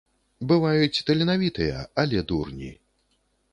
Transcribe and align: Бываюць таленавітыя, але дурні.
Бываюць 0.51 1.03
таленавітыя, 1.09 1.77
але 2.05 2.25
дурні. 2.31 2.75